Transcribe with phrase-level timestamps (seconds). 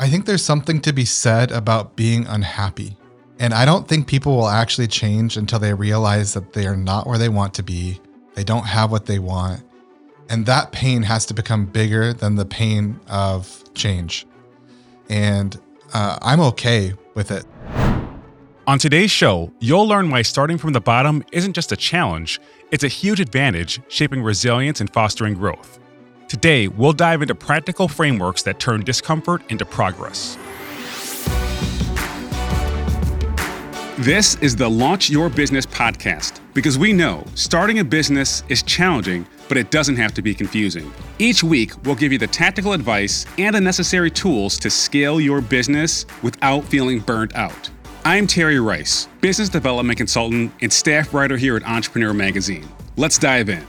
[0.00, 2.96] I think there's something to be said about being unhappy.
[3.38, 7.06] And I don't think people will actually change until they realize that they are not
[7.06, 8.00] where they want to be.
[8.32, 9.62] They don't have what they want.
[10.30, 14.26] And that pain has to become bigger than the pain of change.
[15.10, 15.60] And
[15.92, 17.44] uh, I'm okay with it.
[18.66, 22.40] On today's show, you'll learn why starting from the bottom isn't just a challenge,
[22.70, 25.78] it's a huge advantage shaping resilience and fostering growth.
[26.30, 30.38] Today, we'll dive into practical frameworks that turn discomfort into progress.
[33.98, 39.26] This is the Launch Your Business podcast because we know starting a business is challenging,
[39.48, 40.92] but it doesn't have to be confusing.
[41.18, 45.40] Each week, we'll give you the tactical advice and the necessary tools to scale your
[45.40, 47.70] business without feeling burnt out.
[48.04, 52.68] I'm Terry Rice, business development consultant and staff writer here at Entrepreneur Magazine.
[52.96, 53.66] Let's dive in.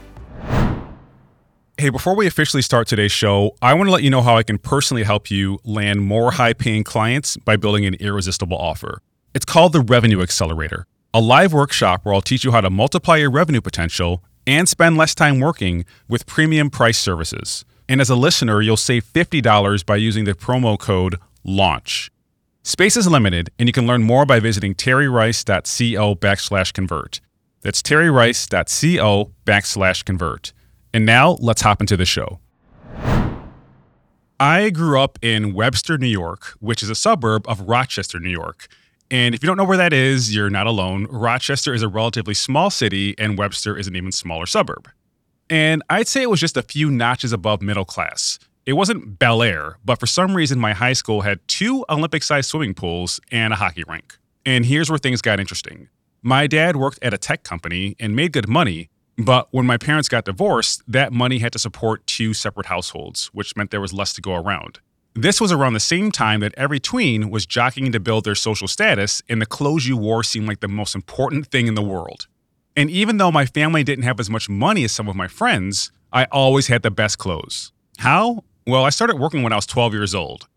[1.82, 4.44] Hey, before we officially start today's show, I want to let you know how I
[4.44, 9.02] can personally help you land more high paying clients by building an irresistible offer.
[9.34, 13.18] It's called the Revenue Accelerator, a live workshop where I'll teach you how to multiply
[13.18, 17.66] your revenue potential and spend less time working with premium price services.
[17.90, 22.12] And as a listener, you'll save $50 by using the promo code LAUNCH.
[22.62, 27.22] Space is limited, and you can learn more by visiting terryrice.co backslash convert.
[27.62, 30.54] That's terryrice.co backslash convert.
[30.94, 32.40] And now let's hop into the show.
[34.40, 38.68] I grew up in Webster, New York, which is a suburb of Rochester, New York.
[39.12, 41.06] And if you don't know where that is, you're not alone.
[41.10, 44.90] Rochester is a relatively small city, and Webster is an even smaller suburb.
[45.50, 48.40] And I'd say it was just a few notches above middle class.
[48.66, 52.50] It wasn't Bel Air, but for some reason, my high school had two Olympic sized
[52.50, 54.18] swimming pools and a hockey rink.
[54.46, 55.90] And here's where things got interesting.
[56.22, 60.10] My dad worked at a tech company and made good money, but when my parents
[60.10, 64.14] got divorced, that money had to support two separate households, which meant there was less
[64.14, 64.80] to go around.
[65.14, 68.68] This was around the same time that every tween was jockeying to build their social
[68.68, 72.28] status, and the clothes you wore seemed like the most important thing in the world.
[72.78, 75.92] And even though my family didn't have as much money as some of my friends,
[76.14, 77.74] I always had the best clothes.
[77.98, 78.46] How?
[78.66, 80.48] Well, I started working when I was 12 years old.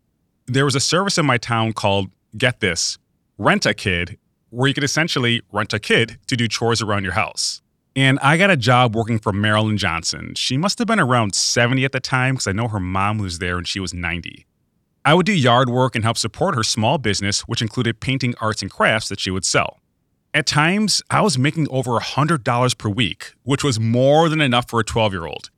[0.45, 2.97] There was a service in my town called, get this,
[3.37, 4.17] Rent a Kid,
[4.51, 7.61] where you could essentially rent a kid to do chores around your house.
[7.95, 10.33] And I got a job working for Marilyn Johnson.
[10.35, 13.39] She must have been around 70 at the time because I know her mom was
[13.39, 14.45] there and she was 90.
[15.05, 18.61] I would do yard work and help support her small business, which included painting arts
[18.61, 19.79] and crafts that she would sell.
[20.33, 24.81] At times, I was making over $100 per week, which was more than enough for
[24.81, 25.49] a 12 year old.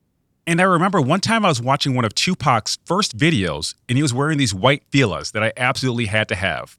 [0.46, 4.04] And I remember one time I was watching one of Tupac's first videos, and he
[4.04, 6.78] was wearing these white Filas that I absolutely had to have.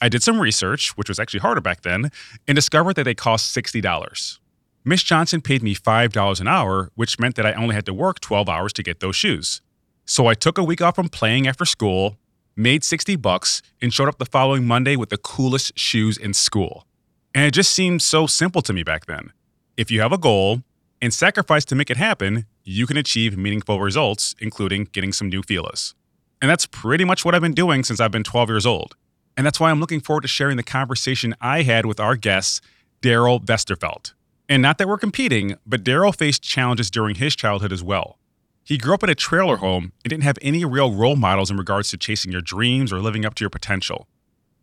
[0.00, 2.10] I did some research, which was actually harder back then,
[2.46, 4.38] and discovered that they cost $60.
[4.84, 8.18] Miss Johnson paid me $5 an hour, which meant that I only had to work
[8.18, 9.60] 12 hours to get those shoes.
[10.04, 12.16] So I took a week off from playing after school,
[12.56, 16.84] made 60 bucks, and showed up the following Monday with the coolest shoes in school.
[17.32, 19.32] And it just seemed so simple to me back then.
[19.76, 20.62] If you have a goal
[21.00, 25.42] and sacrifice to make it happen, you can achieve meaningful results, including getting some new
[25.42, 25.94] Filas.
[26.40, 28.96] And that's pretty much what I've been doing since I've been 12 years old.
[29.36, 32.62] And that's why I'm looking forward to sharing the conversation I had with our guest,
[33.00, 34.12] Darrell Vesterfelt.
[34.48, 38.18] And not that we're competing, but Darrell faced challenges during his childhood as well.
[38.64, 41.56] He grew up in a trailer home and didn't have any real role models in
[41.56, 44.06] regards to chasing your dreams or living up to your potential.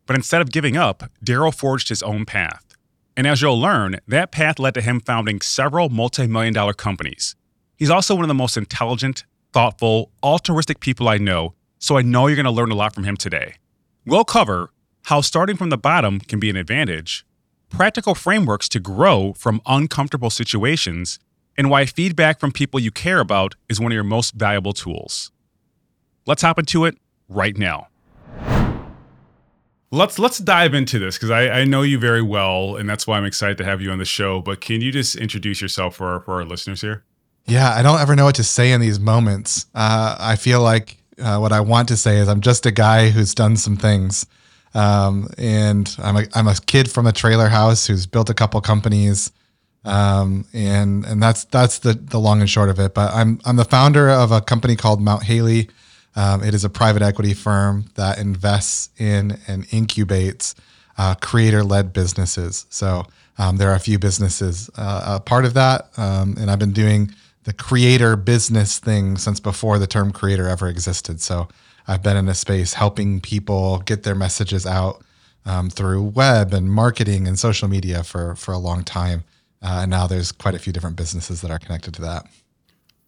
[0.05, 2.65] But instead of giving up, Darrell forged his own path.
[3.17, 7.35] And as you'll learn, that path led to him founding several multi million dollar companies.
[7.75, 12.27] He's also one of the most intelligent, thoughtful, altruistic people I know, so I know
[12.27, 13.55] you're going to learn a lot from him today.
[14.05, 14.71] We'll cover
[15.03, 17.25] how starting from the bottom can be an advantage,
[17.69, 21.19] practical frameworks to grow from uncomfortable situations,
[21.57, 25.31] and why feedback from people you care about is one of your most valuable tools.
[26.25, 26.97] Let's hop into it
[27.27, 27.87] right now.
[29.91, 33.17] Let's let's dive into this because I, I know you very well, and that's why
[33.17, 34.39] I'm excited to have you on the show.
[34.39, 37.03] But can you just introduce yourself for our, for our listeners here?
[37.47, 39.65] Yeah, I don't ever know what to say in these moments.
[39.73, 43.09] Uh, I feel like uh, what I want to say is I'm just a guy
[43.09, 44.27] who's done some things.
[44.73, 48.61] Um, and I'm a, I'm a kid from a trailer house who's built a couple
[48.61, 49.31] companies.
[49.85, 52.93] Um, and, and that's, that's the, the long and short of it.
[52.93, 55.69] But I'm, I'm the founder of a company called Mount Haley.
[56.15, 60.53] Um, it is a private equity firm that invests in and incubates
[60.97, 62.65] uh, creator led businesses.
[62.69, 63.05] So
[63.37, 65.89] um, there are a few businesses uh, a part of that.
[65.97, 67.13] Um, and I've been doing
[67.45, 71.21] the creator business thing since before the term creator ever existed.
[71.21, 71.47] So
[71.89, 75.03] I've been in a space helping people get their messages out
[75.45, 79.23] um, through web and marketing and social media for for a long time.
[79.61, 82.25] Uh, and now there's quite a few different businesses that are connected to that.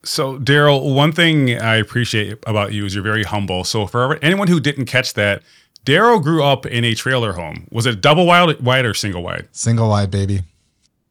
[0.03, 3.63] So, Darrell, one thing I appreciate about you is you're very humble.
[3.63, 5.43] So, for anyone who didn't catch that,
[5.85, 7.67] Darrell grew up in a trailer home.
[7.71, 9.47] Was it double wide, wide or single wide?
[9.51, 10.41] Single wide, baby.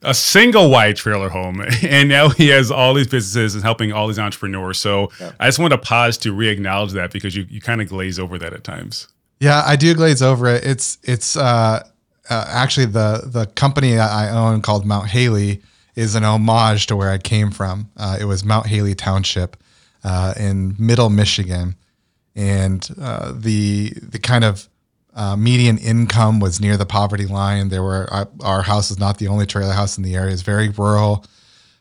[0.03, 1.63] A single wide trailer home.
[1.83, 4.79] And now he has all these businesses and helping all these entrepreneurs.
[4.79, 5.33] So, yeah.
[5.39, 8.19] I just want to pause to re acknowledge that because you, you kind of glaze
[8.19, 9.09] over that at times.
[9.41, 10.65] Yeah, I do glaze over it.
[10.65, 11.83] It's, it's, uh,
[12.31, 15.61] uh, actually the the company that I own called Mount Haley
[15.97, 17.91] is an homage to where I came from.
[17.97, 19.57] Uh, it was Mount Haley Township
[20.05, 21.75] uh, in Middle Michigan,
[22.37, 24.69] and uh, the the kind of
[25.15, 27.69] uh, median income was near the poverty line.
[27.69, 30.43] There were our, our, house is not the only trailer house in the area; it's
[30.43, 31.25] very rural,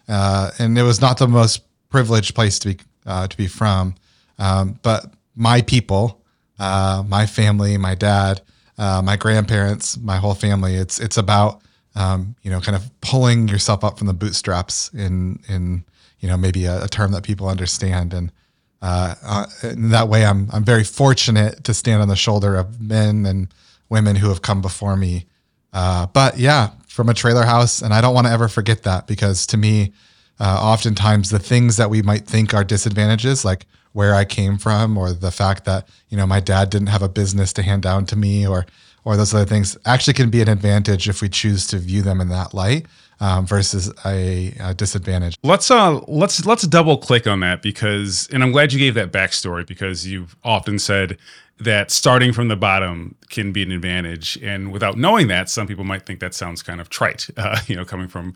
[0.07, 3.95] uh, and it was not the most privileged place to be to be from.
[4.37, 6.21] Um, but my people,
[6.57, 8.41] my family, my dad
[8.79, 10.75] uh, my grandparents, my whole family.
[10.75, 11.61] It's it's about
[11.95, 15.83] um, you know kind of pulling yourself up from the bootstraps in in
[16.19, 18.31] you know maybe a, a term that people understand and.
[18.81, 22.79] Uh, uh, in that way, I'm I'm very fortunate to stand on the shoulder of
[22.79, 23.53] men and
[23.89, 25.25] women who have come before me.
[25.73, 29.07] Uh, but yeah, from a trailer house, and I don't want to ever forget that
[29.07, 29.93] because to me,
[30.39, 34.97] uh, oftentimes the things that we might think are disadvantages, like where I came from
[34.97, 38.05] or the fact that, you know, my dad didn't have a business to hand down
[38.07, 38.65] to me or
[39.05, 42.19] or those other things actually can be an advantage if we choose to view them
[42.19, 42.85] in that light
[43.19, 45.38] um, versus a, a, disadvantage.
[45.44, 49.12] Let's uh let's let's double click on that because and I'm glad you gave that
[49.12, 51.18] backstory because you've often said
[51.60, 54.38] that starting from the bottom can be an advantage.
[54.42, 57.75] And without knowing that, some people might think that sounds kind of trite, uh, you
[57.75, 58.36] know, coming from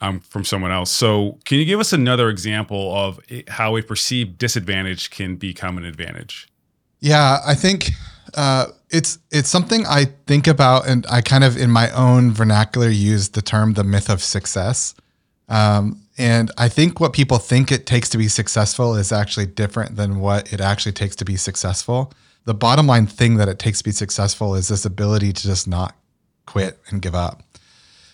[0.00, 0.90] um, from someone else.
[0.90, 5.84] So, can you give us another example of how a perceived disadvantage can become an
[5.84, 6.48] advantage?
[7.00, 7.90] Yeah, I think
[8.34, 12.88] uh, it's it's something I think about, and I kind of in my own vernacular
[12.88, 14.94] use the term the myth of success.
[15.48, 19.96] Um, and I think what people think it takes to be successful is actually different
[19.96, 22.12] than what it actually takes to be successful
[22.44, 25.68] the bottom line thing that it takes to be successful is this ability to just
[25.68, 25.94] not
[26.46, 27.42] quit and give up.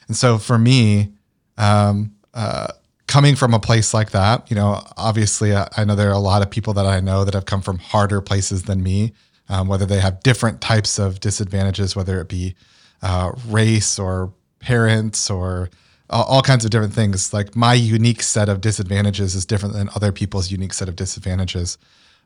[0.07, 1.13] And so for me,
[1.57, 2.69] um, uh,
[3.07, 6.19] coming from a place like that, you know, obviously I, I, know there are a
[6.19, 9.13] lot of people that I know that have come from harder places than me,
[9.49, 12.55] um, whether they have different types of disadvantages, whether it be
[13.03, 15.71] uh, race or parents or
[16.11, 17.33] all, kinds of different things.
[17.33, 21.79] Like my unique set of disadvantages is different than other people's unique set of disadvantages.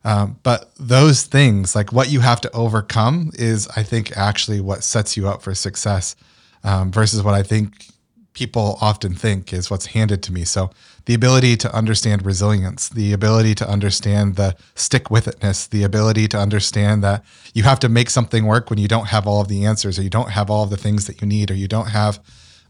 [0.04, 4.82] Um, but those things, like what you have to overcome, is I think actually what
[4.82, 6.16] sets you up for success
[6.64, 7.86] um, versus what I think
[8.34, 10.44] people often think is what's handed to me.
[10.44, 10.70] So
[11.05, 16.29] the ability to understand resilience, the ability to understand the stick with itness, the ability
[16.29, 17.25] to understand that
[17.55, 20.02] you have to make something work when you don't have all of the answers or
[20.02, 22.20] you don't have all of the things that you need or you don't have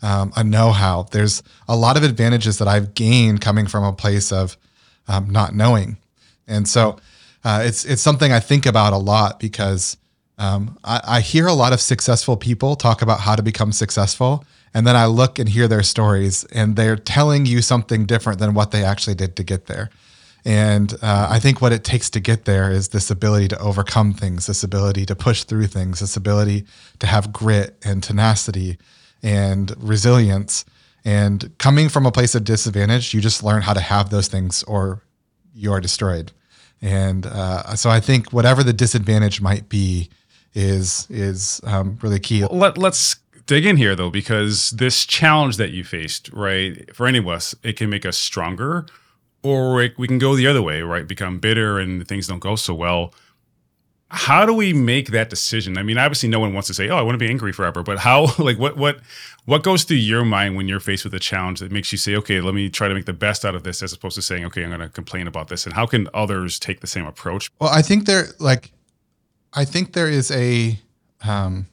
[0.02, 1.04] um, a know how.
[1.10, 4.56] There's a lot of advantages that I've gained coming from a place of
[5.06, 5.96] um, not knowing.
[6.46, 6.98] And so,
[7.44, 9.96] uh, it's it's something I think about a lot because
[10.38, 14.44] um, I, I, hear a lot of successful people talk about how to become successful,
[14.74, 18.54] and then I look and hear their stories, and they're telling you something different than
[18.54, 19.90] what they actually did to get there.
[20.44, 24.12] And uh, I think what it takes to get there is this ability to overcome
[24.12, 26.64] things, this ability to push through things, this ability
[26.98, 28.78] to have grit and tenacity
[29.22, 30.64] and resilience.
[31.04, 34.62] And coming from a place of disadvantage, you just learn how to have those things
[34.64, 35.02] or
[35.54, 36.32] you are destroyed.
[36.80, 40.10] And uh, so I think whatever the disadvantage might be
[40.54, 42.44] is is um, really key.
[42.44, 47.18] Let, let's dig in here though, because this challenge that you faced, right, for any
[47.18, 48.86] of us, it can make us stronger,
[49.42, 52.74] or we can go the other way, right, become bitter and things don't go so
[52.74, 53.12] well
[54.12, 55.78] how do we make that decision?
[55.78, 57.82] I mean, obviously, no one wants to say, "Oh, I want to be angry forever,"
[57.82, 58.28] but how?
[58.38, 59.00] Like, what what
[59.46, 62.14] what goes through your mind when you're faced with a challenge that makes you say,
[62.16, 64.44] "Okay, let me try to make the best out of this," as opposed to saying,
[64.44, 65.64] "Okay, I'm going to complain about this"?
[65.64, 67.50] And how can others take the same approach?
[67.58, 68.72] Well, I think there, like,
[69.54, 70.78] I think there is a,
[71.26, 71.68] um,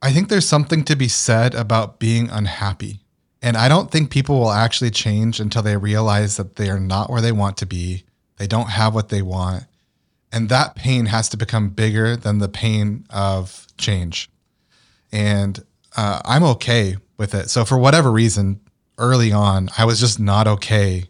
[0.00, 3.00] I think there's something to be said about being unhappy,
[3.42, 7.10] and I don't think people will actually change until they realize that they are not
[7.10, 8.04] where they want to be.
[8.36, 9.64] They don't have what they want
[10.32, 14.28] and that pain has to become bigger than the pain of change.
[15.10, 15.64] And
[15.96, 17.50] uh, I'm okay with it.
[17.50, 18.60] So, for whatever reason,
[18.98, 21.04] early on, I was just not okay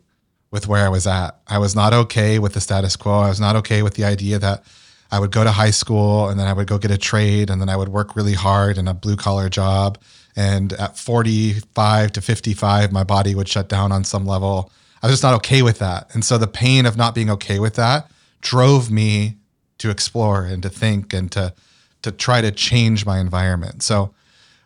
[0.50, 1.38] with where I was at.
[1.46, 3.20] I was not okay with the status quo.
[3.20, 4.64] I was not okay with the idea that
[5.10, 7.60] I would go to high school and then I would go get a trade and
[7.60, 9.98] then I would work really hard in a blue collar job.
[10.36, 14.70] And at 45 to 55, my body would shut down on some level.
[15.02, 16.14] I was just not okay with that.
[16.14, 18.10] And so the pain of not being okay with that
[18.40, 19.36] drove me
[19.78, 21.54] to explore and to think and to
[22.02, 23.82] to try to change my environment.
[23.82, 24.14] So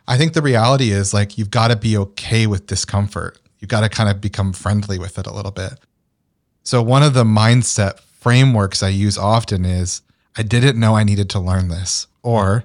[0.07, 3.39] I think the reality is like you've got to be okay with discomfort.
[3.59, 5.79] You've got to kind of become friendly with it a little bit.
[6.63, 10.01] So, one of the mindset frameworks I use often is
[10.35, 12.63] I didn't know I needed to learn this, or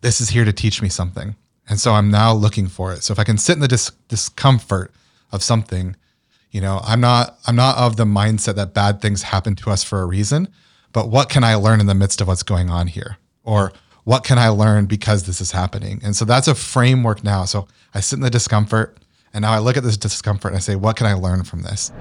[0.00, 1.36] this is here to teach me something.
[1.68, 3.02] And so I'm now looking for it.
[3.04, 4.92] So if I can sit in the dis- discomfort
[5.30, 5.94] of something,
[6.50, 9.84] you know, I'm not I'm not of the mindset that bad things happen to us
[9.84, 10.48] for a reason,
[10.92, 13.18] but what can I learn in the midst of what's going on here?
[13.44, 13.72] Or
[14.04, 16.00] what can I learn because this is happening?
[16.02, 17.44] And so that's a framework now.
[17.44, 18.98] So I sit in the discomfort
[19.32, 21.62] and now I look at this discomfort and I say, what can I learn from
[21.62, 21.92] this?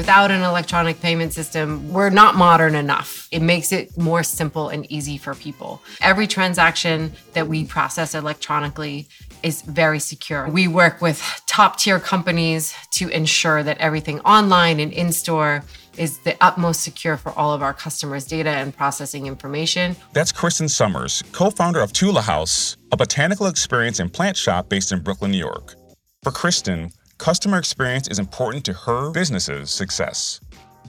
[0.00, 3.28] Without an electronic payment system, we're not modern enough.
[3.30, 5.82] It makes it more simple and easy for people.
[6.00, 9.08] Every transaction that we process electronically
[9.42, 10.48] is very secure.
[10.48, 15.64] We work with top tier companies to ensure that everything online and in store
[15.98, 19.94] is the utmost secure for all of our customers' data and processing information.
[20.14, 24.92] That's Kristen Summers, co founder of Tula House, a botanical experience and plant shop based
[24.92, 25.74] in Brooklyn, New York.
[26.22, 30.40] For Kristen, customer experience is important to her business's success.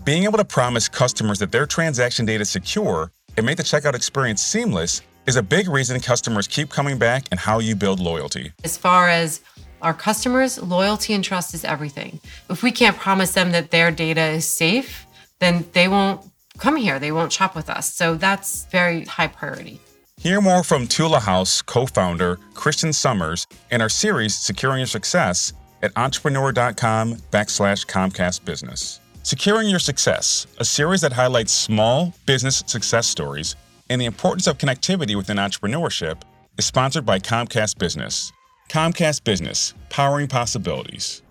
[0.05, 3.95] Being able to promise customers that their transaction data is secure and make the checkout
[3.95, 8.53] experience seamless is a big reason customers keep coming back and how you build loyalty.
[8.63, 9.41] As far as
[9.81, 12.21] our customers, loyalty and trust is everything.
[12.49, 15.05] If we can't promise them that their data is safe,
[15.39, 16.21] then they won't
[16.57, 17.93] come here, they won't shop with us.
[17.93, 19.81] So that's very high priority.
[20.17, 25.51] Hear more from Tula House co founder Christian Summers in our series Securing Your Success
[25.81, 28.99] at entrepreneur.com backslash Comcast Business.
[29.23, 33.55] Securing Your Success, a series that highlights small business success stories
[33.89, 36.21] and the importance of connectivity within entrepreneurship,
[36.57, 38.31] is sponsored by Comcast Business.
[38.69, 41.21] Comcast Business, powering possibilities.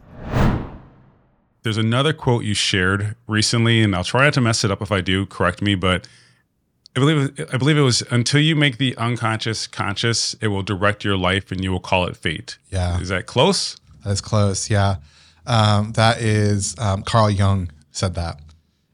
[1.62, 4.92] There's another quote you shared recently, and I'll try not to mess it up if
[4.92, 5.26] I do.
[5.26, 6.08] Correct me, but
[6.96, 11.04] I believe I believe it was until you make the unconscious conscious, it will direct
[11.04, 12.58] your life, and you will call it fate.
[12.70, 13.76] Yeah, is that close?
[14.04, 14.70] That's close.
[14.70, 14.96] Yeah,
[15.46, 18.40] um, that is um, Carl Jung said that,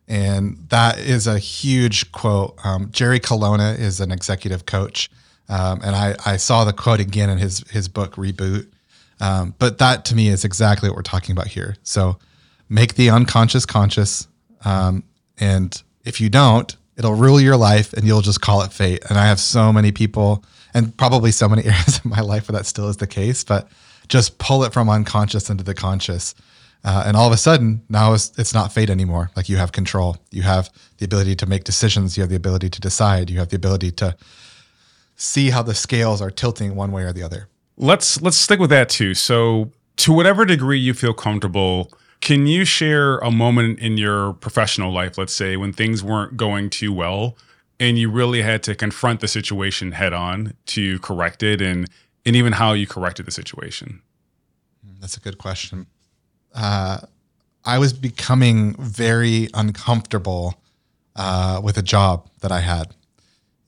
[0.08, 2.58] and that is a huge quote.
[2.64, 5.10] Um, Jerry Colonna is an executive coach,
[5.48, 8.68] um, and I, I saw the quote again in his his book Reboot.
[9.20, 11.76] Um, but that to me is exactly what we're talking about here.
[11.82, 12.18] So
[12.68, 14.28] make the unconscious conscious.
[14.64, 15.04] Um,
[15.38, 19.04] and if you don't, it'll rule your life and you'll just call it fate.
[19.08, 20.44] And I have so many people
[20.74, 23.68] and probably so many areas of my life where that still is the case, but
[24.08, 26.34] just pull it from unconscious into the conscious.
[26.84, 29.30] Uh, and all of a sudden, now it's, it's not fate anymore.
[29.34, 30.16] Like you have control.
[30.30, 32.16] You have the ability to make decisions.
[32.16, 33.30] You have the ability to decide.
[33.30, 34.16] You have the ability to
[35.16, 37.48] see how the scales are tilting one way or the other.
[37.76, 39.14] Let's let's stick with that too.
[39.14, 44.92] So, to whatever degree you feel comfortable can you share a moment in your professional
[44.92, 47.36] life, let's say, when things weren't going too well
[47.78, 51.88] and you really had to confront the situation head on to correct it and
[52.26, 54.02] and even how you corrected the situation?
[55.00, 55.86] That's a good question.
[56.54, 56.98] Uh,
[57.64, 60.60] I was becoming very uncomfortable
[61.14, 62.94] uh, with a job that I had.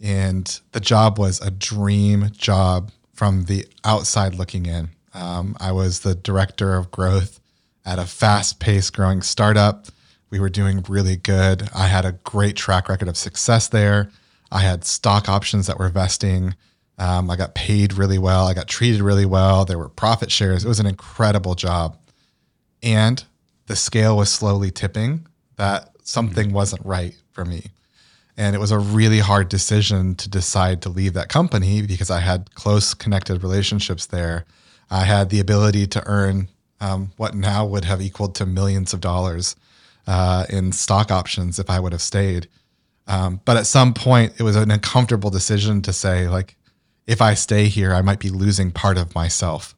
[0.01, 4.91] And the job was a dream job from the outside looking in.
[5.15, 7.41] Um, I was the director of growth
[7.85, 9.87] at a fast paced growing startup.
[10.31, 11.69] We were doing really good.
[11.75, 14.11] I had a great track record of success there.
[14.53, 16.55] I had stock options that were vesting.
[16.99, 18.47] Um, I got paid really well.
[18.47, 19.65] I got treated really well.
[19.65, 20.65] There were profit shares.
[20.65, 21.97] It was an incredible job.
[22.83, 23.23] And
[23.67, 25.27] the scale was slowly tipping
[25.57, 27.67] that something wasn't right for me.
[28.37, 32.21] And it was a really hard decision to decide to leave that company because I
[32.21, 34.45] had close connected relationships there.
[34.91, 36.49] I had the ability to earn
[36.81, 39.57] um, what now would have equaled to millions of dollars
[40.07, 42.49] uh, in stock options if I would have stayed.
[43.09, 46.57] Um, but at some point, it was an uncomfortable decision to say, like,
[47.09, 49.75] if I stay here, I might be losing part of myself.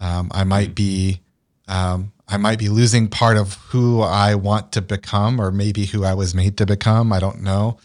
[0.00, 1.20] Um, I might be,
[1.68, 6.04] um, I might be losing part of who I want to become, or maybe who
[6.04, 7.12] I was made to become.
[7.12, 7.78] I don't know.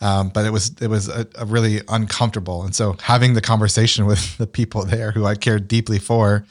[0.00, 4.06] Um, but it was it was a, a really uncomfortable, and so having the conversation
[4.12, 6.46] with the people there who I cared deeply for,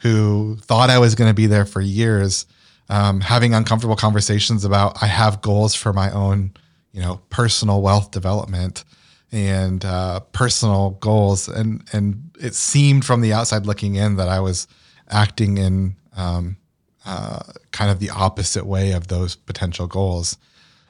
[0.00, 2.46] who thought I was going to be there for years,
[2.88, 6.52] um, having uncomfortable conversations about I have goals for my own,
[6.92, 8.84] you know, personal wealth development
[9.32, 14.40] and uh, personal goals, and and it seemed from the outside looking in that I
[14.40, 14.66] was
[15.08, 16.56] acting in um,
[17.04, 17.40] uh,
[17.72, 20.36] kind of the opposite way of those potential goals.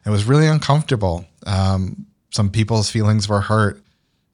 [0.06, 1.26] It was really uncomfortable.
[1.46, 3.82] Um, some people's feelings were hurt.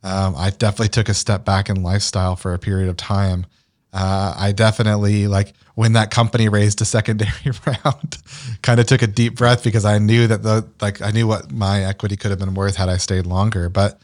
[0.02, 3.46] Um, I definitely took a step back in lifestyle for a period of time
[3.92, 7.30] uh, I definitely like when that company raised a secondary
[7.66, 8.18] round,
[8.62, 11.52] kind of took a deep breath because I knew that the like I knew what
[11.52, 13.68] my equity could have been worth had I stayed longer.
[13.68, 14.00] But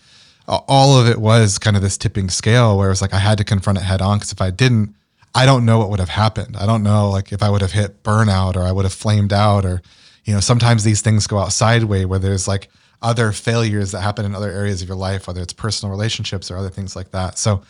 [0.47, 3.39] all of it was kind of this tipping scale where it was like I had
[3.39, 4.95] to confront it head on because if I didn't,
[5.35, 6.57] I don't know what would have happened.
[6.57, 9.33] I don't know like if I would have hit burnout or I would have flamed
[9.33, 9.83] out or
[10.25, 12.69] you know sometimes these things go out sideways where there's like
[13.03, 16.57] other failures that happen in other areas of your life, whether it's personal relationships or
[16.57, 17.37] other things like that.
[17.37, 17.63] So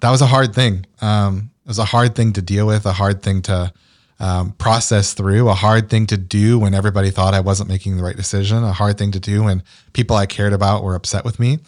[0.00, 0.86] that was a hard thing.
[1.00, 3.72] Um, it was a hard thing to deal with, a hard thing to
[4.20, 8.04] um, process through, a hard thing to do when everybody thought I wasn't making the
[8.04, 11.40] right decision, a hard thing to do when people I cared about were upset with
[11.40, 11.58] me.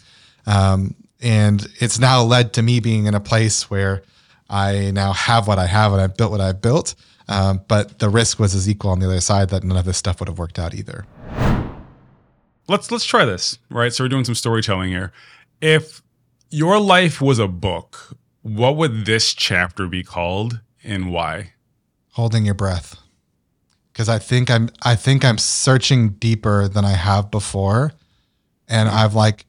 [0.47, 4.03] Um, and it's now led to me being in a place where
[4.49, 6.95] I now have what I have and I've built what I've built.
[7.27, 9.97] Um, but the risk was as equal on the other side that none of this
[9.97, 11.05] stuff would have worked out either.
[12.69, 13.91] Let's let's try this, right?
[13.91, 15.11] So we're doing some storytelling here.
[15.59, 16.01] If
[16.49, 21.53] your life was a book, what would this chapter be called and why?
[22.11, 22.97] Holding your breath.
[23.93, 27.93] Cuz I think I'm I think I'm searching deeper than I have before
[28.69, 29.45] and I've like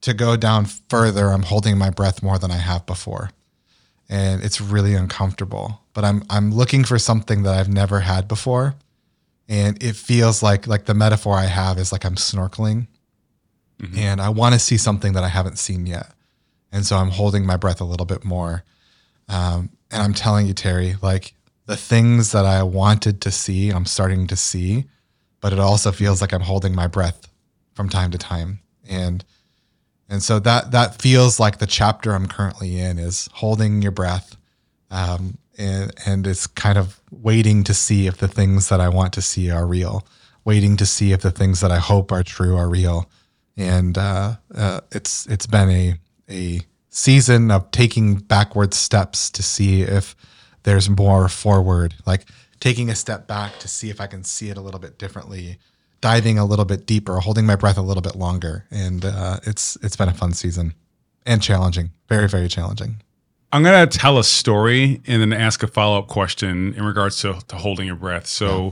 [0.00, 3.30] to go down further, I'm holding my breath more than I have before.
[4.08, 5.80] And it's really uncomfortable.
[5.92, 8.74] But I'm I'm looking for something that I've never had before.
[9.48, 12.86] And it feels like like the metaphor I have is like I'm snorkeling.
[13.80, 13.98] Mm-hmm.
[13.98, 16.13] And I want to see something that I haven't seen yet.
[16.74, 18.64] And so I'm holding my breath a little bit more.
[19.28, 21.34] Um, and I'm telling you, Terry, like
[21.66, 24.86] the things that I wanted to see, I'm starting to see,
[25.40, 27.28] but it also feels like I'm holding my breath
[27.74, 28.58] from time to time.
[28.88, 29.24] And
[30.08, 34.36] and so that that feels like the chapter I'm currently in is holding your breath,
[34.90, 39.14] um, and and it's kind of waiting to see if the things that I want
[39.14, 40.06] to see are real,
[40.44, 43.08] waiting to see if the things that I hope are true are real,
[43.56, 45.94] and uh, uh, it's it's been a
[46.28, 50.14] a season of taking backward steps to see if
[50.62, 52.24] there's more forward, like
[52.60, 55.58] taking a step back to see if I can see it a little bit differently
[56.04, 59.78] diving a little bit deeper, holding my breath a little bit longer, and uh, it's
[59.82, 60.74] it's been a fun season
[61.24, 62.96] and challenging, very very challenging.
[63.50, 67.38] I'm gonna tell a story and then ask a follow up question in regards to,
[67.48, 68.26] to holding your breath.
[68.26, 68.64] So.
[68.64, 68.70] Yeah.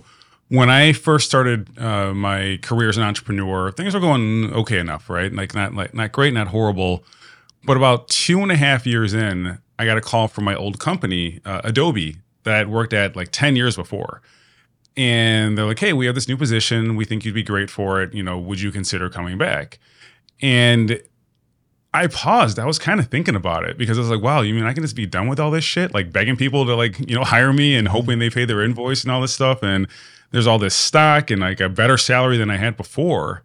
[0.48, 5.08] When I first started uh, my career as an entrepreneur, things were going okay enough,
[5.08, 5.32] right?
[5.32, 7.04] Like not like not great, not horrible.
[7.64, 10.78] But about two and a half years in, I got a call from my old
[10.78, 14.20] company, uh, Adobe, that I'd worked at like 10 years before
[14.96, 16.96] and they're like, "Hey, we have this new position.
[16.96, 18.12] We think you'd be great for it.
[18.14, 19.78] You know, would you consider coming back?"
[20.40, 21.00] And
[21.94, 22.58] I paused.
[22.58, 24.72] I was kind of thinking about it because I was like, "Wow, you mean I
[24.72, 25.94] can just be done with all this shit?
[25.94, 29.02] Like begging people to like, you know, hire me and hoping they pay their invoice
[29.02, 29.86] and all this stuff and
[30.30, 33.42] there's all this stock and like a better salary than I had before."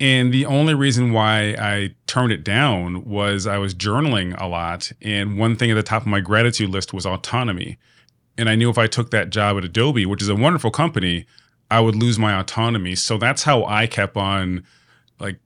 [0.00, 4.90] And the only reason why I turned it down was I was journaling a lot.
[5.02, 7.76] And one thing at the top of my gratitude list was autonomy.
[8.38, 11.26] And I knew if I took that job at Adobe, which is a wonderful company,
[11.70, 12.94] I would lose my autonomy.
[12.94, 14.64] So that's how I kept on
[15.18, 15.38] like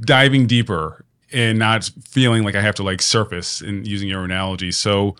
[0.00, 4.72] diving deeper and not feeling like I have to like surface and using your analogy.
[4.72, 5.16] So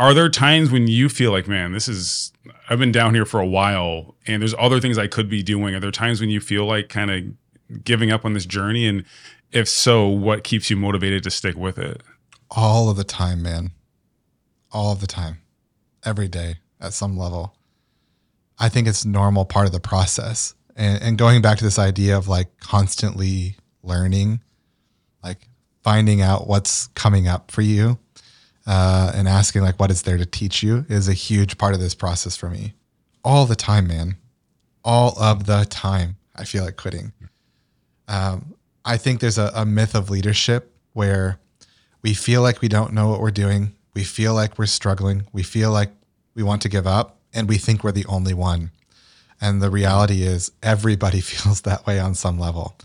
[0.00, 2.32] are there times when you feel like, man, this is
[2.68, 5.74] I've been down here for a while and there's other things I could be doing?
[5.76, 7.24] Are there times when you feel like kind of
[7.84, 8.86] giving up on this journey?
[8.86, 9.04] And
[9.50, 12.02] if so, what keeps you motivated to stick with it?
[12.50, 13.72] All of the time, man.
[14.70, 15.38] All of the time
[16.04, 17.54] every day at some level.
[18.58, 20.54] I think it's normal part of the process.
[20.76, 24.40] And, and going back to this idea of like constantly learning,
[25.22, 25.48] like
[25.82, 27.98] finding out what's coming up for you
[28.66, 31.80] uh, and asking like what is there to teach you is a huge part of
[31.80, 32.74] this process for me.
[33.24, 34.16] All the time, man.
[34.84, 36.16] All of the time.
[36.34, 37.12] I feel like quitting.
[38.08, 41.38] Um, I think there's a, a myth of leadership where
[42.02, 45.26] we feel like we don't know what we're doing we feel like we're struggling.
[45.32, 45.90] We feel like
[46.34, 48.70] we want to give up and we think we're the only one.
[49.40, 52.76] And the reality is, everybody feels that way on some level.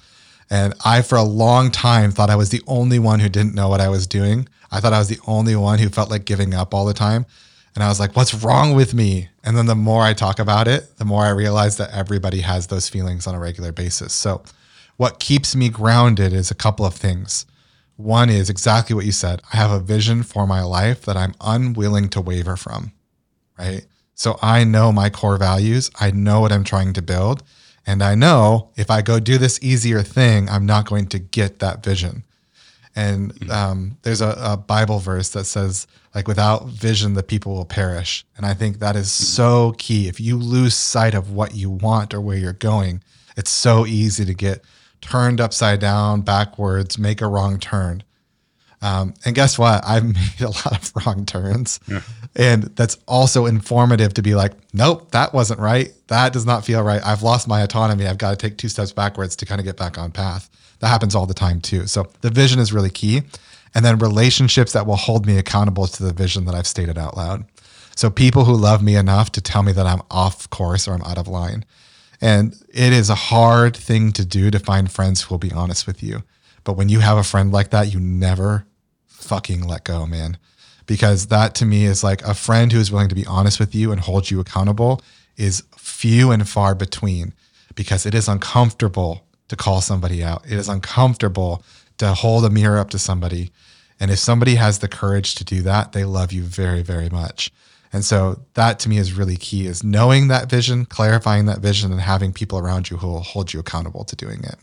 [0.50, 3.68] And I, for a long time, thought I was the only one who didn't know
[3.68, 4.48] what I was doing.
[4.72, 7.26] I thought I was the only one who felt like giving up all the time.
[7.76, 9.30] And I was like, what's wrong with me?
[9.44, 12.68] And then the more I talk about it, the more I realize that everybody has
[12.68, 14.14] those feelings on a regular basis.
[14.14, 14.42] So,
[14.98, 17.46] what keeps me grounded is a couple of things.
[17.96, 19.42] One is exactly what you said.
[19.54, 22.92] I have a vision for my life that I'm unwilling to waver from,
[23.58, 23.86] right?
[24.14, 25.90] So I know my core values.
[26.00, 27.44] I know what I'm trying to build.
[27.86, 31.60] And I know if I go do this easier thing, I'm not going to get
[31.60, 32.24] that vision.
[32.96, 33.52] And mm-hmm.
[33.52, 38.26] um, there's a, a, Bible verse that says, like, without vision, the people will perish.
[38.36, 39.24] And I think that is mm-hmm.
[39.24, 40.08] so key.
[40.08, 43.04] If you lose sight of what you want or where you're going,
[43.38, 44.64] it's so easy to get
[45.02, 48.04] turned upside down, backwards, make a wrong turn.
[48.82, 49.84] Um, and guess what?
[49.86, 51.80] I've made a lot of wrong turns.
[51.88, 52.02] Yeah.
[52.36, 55.92] And that's also informative to be like, nope, that wasn't right.
[56.08, 57.02] That does not feel right.
[57.04, 58.06] I've lost my autonomy.
[58.06, 60.50] I've got to take two steps backwards to kind of get back on path.
[60.80, 61.88] That happens all the time too.
[61.88, 63.24] So the vision is really key.
[63.74, 67.18] And then relationships that will hold me accountable to the vision that I've stated out
[67.18, 67.46] loud.
[67.96, 71.02] So people who love me enough to tell me that I'm off course or I'm
[71.02, 71.66] out of line.
[72.20, 75.86] And it is a hard thing to do to find friends who will be honest
[75.86, 76.24] with you.
[76.64, 78.66] But when you have a friend like that, you never
[79.06, 80.38] fucking let go, man.
[80.86, 83.76] Because that to me is like a friend who is willing to be honest with
[83.76, 85.02] you and hold you accountable
[85.36, 87.34] is few and far between
[87.76, 90.44] because it is uncomfortable to call somebody out.
[90.46, 91.64] It is uncomfortable
[91.98, 93.52] to hold a mirror up to somebody.
[94.00, 97.52] And if somebody has the courage to do that, they love you very, very much.
[97.94, 101.92] And so that to me is really key is knowing that vision, clarifying that vision
[101.92, 104.56] and having people around you who will hold you accountable to doing it.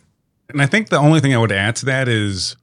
[0.49, 2.57] And I think the only thing I would add to that is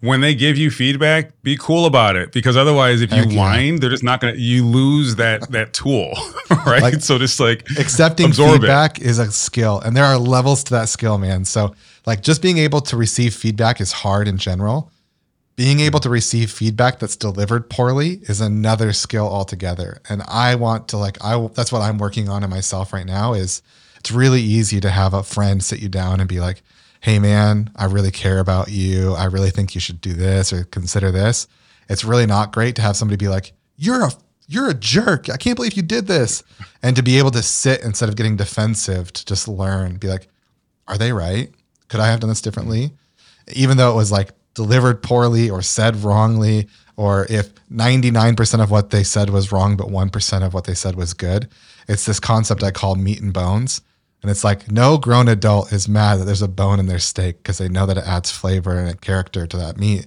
[0.00, 3.38] when they give you feedback, be cool about it because otherwise, if Heck you yeah.
[3.38, 4.34] whine, they're just not gonna.
[4.34, 6.12] You lose that that tool,
[6.66, 6.82] right?
[6.82, 10.88] Like- so just like accepting feedback is a skill and there are levels to that
[10.88, 11.74] skill man so
[12.06, 14.90] like just being able to receive feedback is hard in general
[15.56, 20.00] being able to receive feedback that's delivered poorly is another skill altogether.
[20.08, 23.34] And i want to like i that's what i'm working on in myself right now
[23.34, 23.62] is
[23.96, 26.62] it's really easy to have a friend sit you down and be like
[27.00, 29.12] hey man i really care about you.
[29.12, 31.46] I really think you should do this or consider this.
[31.88, 34.10] It's really not great to have somebody be like you're a
[34.46, 35.30] you're a jerk.
[35.30, 36.42] I can't believe you did this.
[36.82, 40.28] And to be able to sit instead of getting defensive to just learn be like
[40.86, 41.50] are they right?
[41.88, 42.92] Could i have done this differently?
[43.52, 48.90] Even though it was like delivered poorly or said wrongly or if 99% of what
[48.90, 51.48] they said was wrong but 1% of what they said was good.
[51.88, 53.80] It's this concept i call meat and bones.
[54.22, 57.38] And it's like no grown adult is mad that there's a bone in their steak
[57.38, 60.06] because they know that it adds flavor and a character to that meat.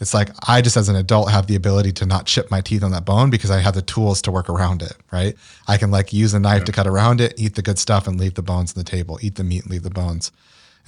[0.00, 2.84] It's like I just as an adult have the ability to not chip my teeth
[2.84, 5.34] on that bone because I have the tools to work around it, right?
[5.66, 8.18] I can like use a knife to cut around it, eat the good stuff and
[8.18, 10.30] leave the bones on the table, eat the meat and leave the bones.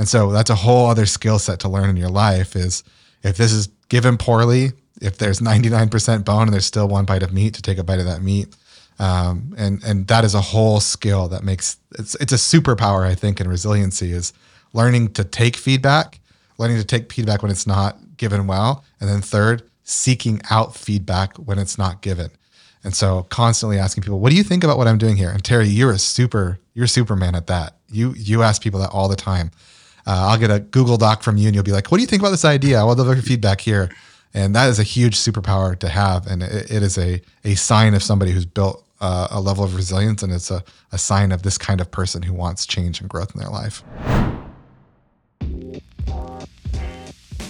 [0.00, 2.82] And so that's a whole other skill set to learn in your life is
[3.22, 7.34] if this is given poorly, if there's 99% bone and there's still one bite of
[7.34, 8.48] meat to take a bite of that meat.
[8.98, 13.14] Um, and and that is a whole skill that makes it's it's a superpower I
[13.14, 14.32] think in resiliency is
[14.72, 16.18] learning to take feedback,
[16.56, 21.36] learning to take feedback when it's not given well, and then third, seeking out feedback
[21.36, 22.30] when it's not given.
[22.84, 25.44] And so constantly asking people, "What do you think about what I'm doing here?" And
[25.44, 27.76] Terry, you're a super you're Superman at that.
[27.90, 29.50] You you ask people that all the time.
[30.10, 32.08] Uh, I'll get a Google Doc from you, and you'll be like, "What do you
[32.08, 32.80] think about this idea?
[32.80, 33.88] I would love your feedback here."
[34.34, 37.94] And that is a huge superpower to have, and it, it is a a sign
[37.94, 41.44] of somebody who's built uh, a level of resilience, and it's a, a sign of
[41.44, 43.84] this kind of person who wants change and growth in their life.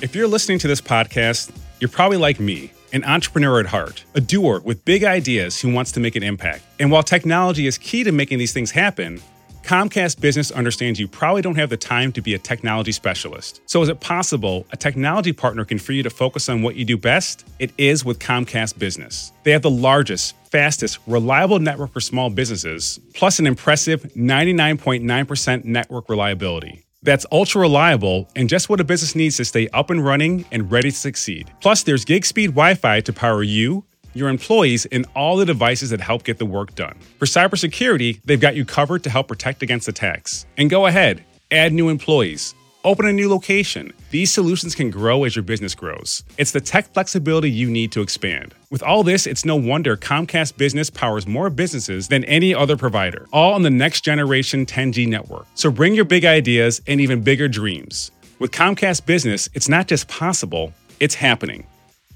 [0.02, 4.20] If you're listening to this podcast, you're probably like me, an entrepreneur at heart, a
[4.20, 6.62] doer with big ideas who wants to make an impact.
[6.78, 9.22] And while technology is key to making these things happen,
[9.70, 13.60] Comcast Business understands you probably don't have the time to be a technology specialist.
[13.66, 16.84] So, is it possible a technology partner can free you to focus on what you
[16.84, 17.46] do best?
[17.60, 19.30] It is with Comcast Business.
[19.44, 26.08] They have the largest, fastest, reliable network for small businesses, plus an impressive 99.9% network
[26.08, 26.84] reliability.
[27.04, 30.68] That's ultra reliable and just what a business needs to stay up and running and
[30.68, 31.48] ready to succeed.
[31.60, 35.90] Plus, there's gig speed Wi Fi to power you, your employees, and all the devices
[35.90, 36.98] that help get the work done.
[37.18, 40.46] For cybersecurity, they've got you covered to help protect against attacks.
[40.56, 42.54] And go ahead, add new employees.
[42.82, 43.92] Open a new location.
[44.10, 46.24] These solutions can grow as your business grows.
[46.38, 48.54] It's the tech flexibility you need to expand.
[48.70, 53.26] With all this, it's no wonder Comcast Business powers more businesses than any other provider,
[53.34, 55.46] all on the next generation 10G network.
[55.54, 58.12] So bring your big ideas and even bigger dreams.
[58.38, 61.66] With Comcast Business, it's not just possible, it's happening.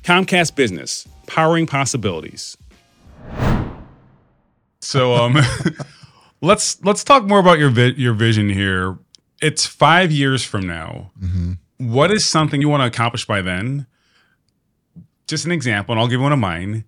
[0.05, 2.57] Comcast Business, powering possibilities.
[4.81, 5.37] So um
[6.43, 8.99] let's let's talk more about your vi- your vision here.
[9.43, 11.11] It's 5 years from now.
[11.79, 13.87] What is something you want to accomplish by then?
[15.27, 16.85] Just an example, and I'll give one of mine.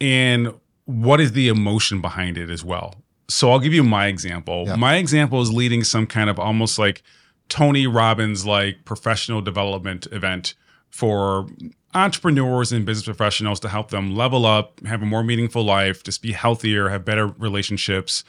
[0.00, 2.94] And what is the emotion behind it as well?
[3.28, 4.64] So I'll give you my example.
[4.66, 4.76] Yeah.
[4.76, 7.02] My example is leading some kind of almost like
[7.48, 10.54] Tony Robbins like professional development event
[10.90, 11.46] for
[11.94, 16.22] entrepreneurs and business professionals to help them level up, have a more meaningful life, just
[16.22, 18.22] be healthier, have better relationships.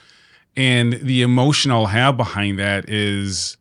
[0.58, 3.58] And the emotion I'll have behind that is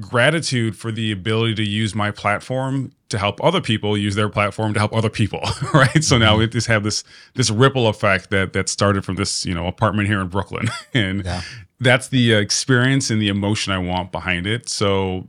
[0.00, 4.74] gratitude for the ability to use my platform to help other people use their platform
[4.74, 5.40] to help other people
[5.74, 7.04] right so now we just have this
[7.34, 11.24] this ripple effect that that started from this you know apartment here in brooklyn and
[11.24, 11.42] Yeah.
[11.78, 15.28] that's the uh, experience and the emotion i want behind it so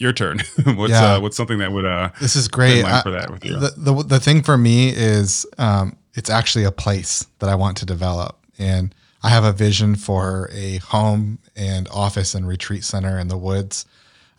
[0.00, 1.14] your turn what's Yeah.
[1.14, 2.84] uh what's something that would uh This is great.
[2.84, 3.56] I- for that with you.
[3.58, 7.76] the, the the thing for me is um, it's actually a place that I want
[7.78, 13.18] to develop, and I have a vision for a home and office and retreat center
[13.18, 13.84] in the woods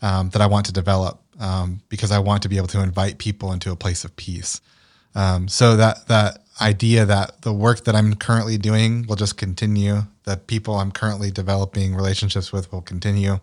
[0.02, 3.16] um, that I want to develop um, because I want to be able to invite
[3.18, 4.60] people into a place of peace.
[5.14, 10.02] Um, so that that idea that the work that I'm currently doing will just continue.
[10.24, 13.40] The people I'm currently developing relationships with will continue.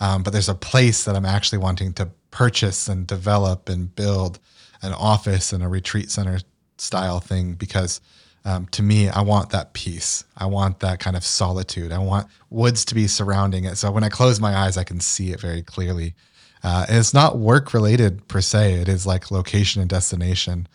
[0.00, 4.38] Um, but there's a place that I'm actually wanting to purchase and develop and build
[4.82, 6.38] an office and a retreat center
[6.78, 8.00] style thing because
[8.46, 10.24] um, to me, I want that peace.
[10.36, 11.92] I want that kind of solitude.
[11.92, 13.76] I want woods to be surrounding it.
[13.76, 16.14] So when I close my eyes, I can see it very clearly.
[16.62, 20.66] Uh, and it's not work related per se, it is like location and destination.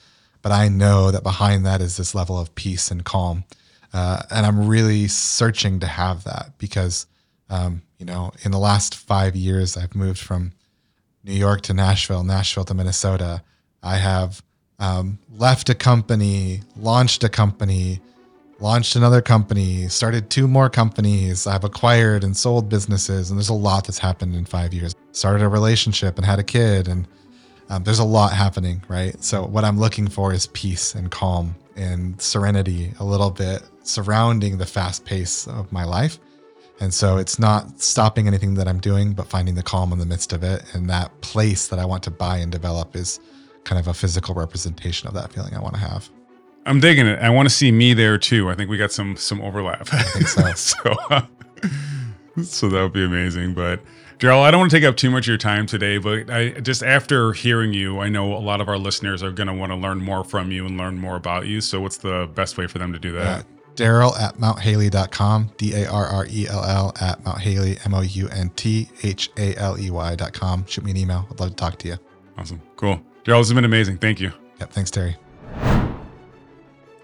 [0.41, 3.43] But I know that behind that is this level of peace and calm.
[3.93, 7.07] Uh, and I'm really searching to have that because,
[7.49, 10.53] um, you know, in the last five years, I've moved from
[11.23, 13.43] New York to Nashville, Nashville to Minnesota.
[13.83, 14.41] I have
[14.79, 17.99] um, left a company, launched a company,
[18.59, 21.47] launched another company, started two more companies.
[21.47, 24.95] I've acquired and sold businesses, and there's a lot that's happened in five years.
[25.11, 27.07] Started a relationship and had a kid, and
[27.69, 29.21] um, there's a lot happening, right?
[29.23, 34.57] So, what I'm looking for is peace and calm and serenity a little bit surrounding
[34.57, 36.19] the fast pace of my life.
[36.79, 40.05] And so it's not stopping anything that I'm doing, but finding the calm in the
[40.05, 40.63] midst of it.
[40.73, 43.19] And that place that I want to buy and develop is
[43.65, 46.09] kind of a physical representation of that feeling I want to have.
[46.65, 47.19] I'm digging it.
[47.19, 48.49] I want to see me there too.
[48.49, 49.87] I think we got some some overlap.
[49.91, 50.53] I think so.
[50.55, 51.21] so, uh,
[52.43, 53.53] so that would be amazing.
[53.53, 53.81] But
[54.19, 56.51] Darrell, I don't want to take up too much of your time today, but I
[56.59, 59.71] just after hearing you, I know a lot of our listeners are going to want
[59.71, 61.61] to learn more from you and learn more about you.
[61.61, 63.41] So, what's the best way for them to do that?
[63.41, 63.43] Uh,
[63.79, 68.01] Darrell at mounthaley.com, D A R R E L L at Mount Haley, M O
[68.01, 70.65] U N T H A L E Y.com.
[70.67, 71.25] Shoot me an email.
[71.31, 71.97] I'd love to talk to you.
[72.37, 72.61] Awesome.
[72.75, 72.99] Cool.
[73.23, 73.97] Darrell, this has been amazing.
[73.97, 74.33] Thank you.
[74.59, 74.73] Yep.
[74.73, 75.15] Thanks, Terry.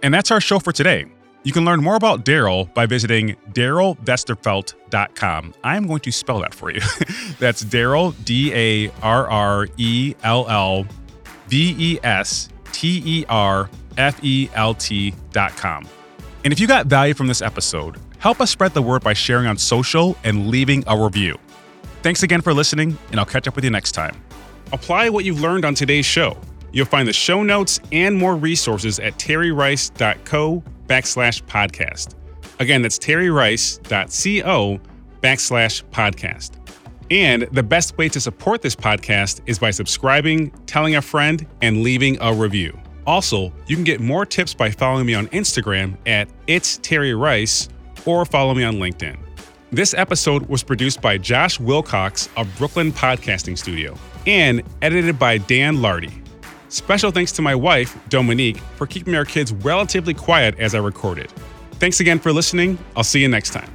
[0.04, 1.06] And that's our show for today.
[1.44, 5.54] You can learn more about Darrell by visiting darrellvesterfelt.com.
[5.64, 6.82] I'm going to spell that for you.
[7.40, 10.86] That's Darrell, D A R R E L L
[11.48, 15.88] V E S T E R F E L T.com.
[16.46, 19.48] And if you got value from this episode, help us spread the word by sharing
[19.48, 21.40] on social and leaving a review.
[22.04, 24.16] Thanks again for listening, and I'll catch up with you next time.
[24.72, 26.38] Apply what you've learned on today's show.
[26.72, 32.14] You'll find the show notes and more resources at terryrice.co backslash podcast.
[32.60, 34.80] Again, that's terryrice.co
[35.22, 36.52] backslash podcast.
[37.10, 41.82] And the best way to support this podcast is by subscribing, telling a friend, and
[41.82, 42.80] leaving a review.
[43.06, 47.70] Also, you can get more tips by following me on Instagram at It's Terry Rice
[48.06, 49.18] or follow me on LinkedIn.
[49.72, 55.82] This episode was produced by Josh Wilcox of Brooklyn Podcasting Studio and edited by Dan
[55.82, 56.22] Lardy.
[56.70, 61.32] Special thanks to my wife, Dominique, for keeping our kids relatively quiet as I recorded.
[61.74, 62.78] Thanks again for listening.
[62.96, 63.75] I'll see you next time.